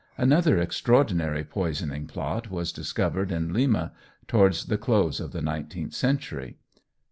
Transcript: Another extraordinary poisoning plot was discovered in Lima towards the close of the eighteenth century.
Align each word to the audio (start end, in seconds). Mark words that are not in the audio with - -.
Another 0.17 0.57
extraordinary 0.57 1.43
poisoning 1.43 2.07
plot 2.07 2.49
was 2.49 2.71
discovered 2.71 3.31
in 3.31 3.53
Lima 3.53 3.91
towards 4.27 4.65
the 4.65 4.79
close 4.79 5.19
of 5.19 5.31
the 5.31 5.47
eighteenth 5.47 5.93
century. 5.93 6.57